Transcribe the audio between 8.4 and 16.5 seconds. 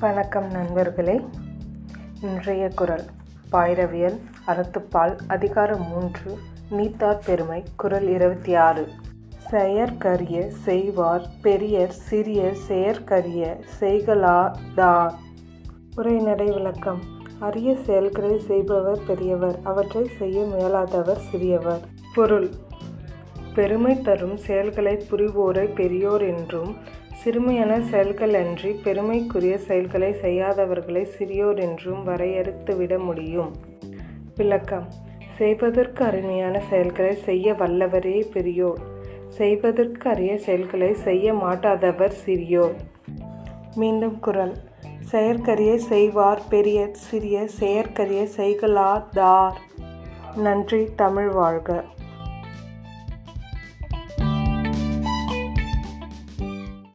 ஆறு. செயற்கரிய செய்வார் பெரியர் சிறியர் செயற்கரிய செய்கலாதார் உரைநடை